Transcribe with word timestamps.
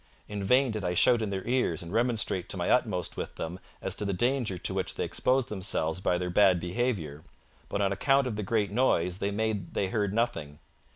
In 0.27 0.43
vain 0.43 0.71
did 0.71 0.83
I 0.83 0.95
shout 0.95 1.21
in 1.21 1.29
their 1.29 1.47
ears 1.47 1.83
and 1.83 1.93
remonstrate 1.93 2.49
to 2.49 2.57
my 2.57 2.71
utmost 2.71 3.17
with 3.17 3.35
them 3.35 3.59
as 3.83 3.95
to 3.97 4.03
the 4.03 4.13
danger 4.13 4.57
to 4.57 4.73
which 4.73 4.95
they 4.95 5.03
exposed 5.03 5.49
themselves 5.49 5.99
by 6.01 6.17
their 6.17 6.31
bad 6.31 6.59
behaviour, 6.59 7.23
but 7.69 7.81
on 7.83 7.91
account 7.91 8.25
of 8.25 8.35
the 8.35 8.41
great 8.41 8.71
noise 8.71 9.19
they 9.19 9.29
made 9.29 9.75
they 9.75 9.89
heard 9.89 10.11
nothing. 10.11 10.57